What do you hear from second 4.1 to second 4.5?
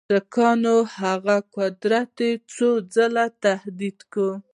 کړ.